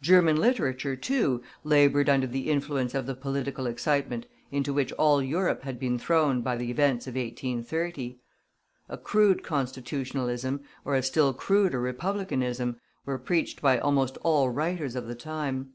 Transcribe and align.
German 0.00 0.36
literature, 0.36 0.96
too, 0.96 1.42
labored 1.62 2.08
under 2.08 2.26
the 2.26 2.48
influence 2.50 2.94
of 2.94 3.04
the 3.04 3.14
political 3.14 3.66
excitement 3.66 4.24
into 4.50 4.72
which 4.72 4.90
all 4.92 5.22
Europe 5.22 5.64
had 5.64 5.78
been 5.78 5.98
thrown 5.98 6.40
by 6.40 6.56
the 6.56 6.70
events 6.70 7.06
of 7.06 7.14
1830. 7.14 8.18
A 8.88 8.96
crude 8.96 9.42
Constitutionalism, 9.42 10.62
or 10.86 10.94
a 10.94 11.02
still 11.02 11.34
cruder 11.34 11.78
Republicanism, 11.78 12.80
were 13.04 13.18
preached 13.18 13.60
by 13.60 13.76
almost 13.78 14.16
all 14.22 14.48
writers 14.48 14.96
of 14.96 15.08
the 15.08 15.14
time. 15.14 15.74